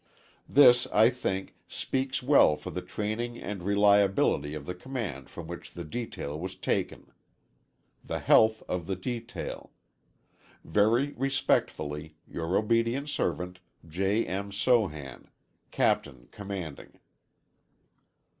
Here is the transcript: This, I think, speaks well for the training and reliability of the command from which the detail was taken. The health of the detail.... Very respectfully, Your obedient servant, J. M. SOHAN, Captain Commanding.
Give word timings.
This, 0.49 0.87
I 0.87 1.11
think, 1.11 1.57
speaks 1.67 2.23
well 2.23 2.55
for 2.55 2.71
the 2.71 2.81
training 2.81 3.37
and 3.37 3.61
reliability 3.61 4.55
of 4.55 4.65
the 4.65 4.73
command 4.73 5.29
from 5.29 5.45
which 5.45 5.73
the 5.73 5.83
detail 5.83 6.39
was 6.39 6.55
taken. 6.55 7.11
The 8.03 8.17
health 8.17 8.63
of 8.67 8.87
the 8.87 8.95
detail.... 8.95 9.69
Very 10.63 11.11
respectfully, 11.11 12.15
Your 12.27 12.57
obedient 12.57 13.09
servant, 13.09 13.59
J. 13.87 14.25
M. 14.25 14.51
SOHAN, 14.51 15.29
Captain 15.69 16.27
Commanding. 16.31 16.97